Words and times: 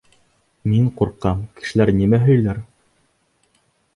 Мин 0.71 0.87
ҡурҡам, 1.01 1.43
кешеләр 1.59 1.93
әллә 1.93 1.97
нимә 1.99 2.19
һөйләр... 2.23 2.61